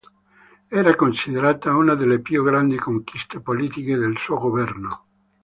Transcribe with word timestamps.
Era 0.71 0.95
considerata 0.95 1.75
una 1.75 1.93
delle 1.93 2.21
più 2.21 2.43
grandi 2.43 2.75
conquiste 2.77 3.39
politiche 3.39 3.97
del 3.97 4.17
suo 4.17 4.39
governo. 4.39 5.05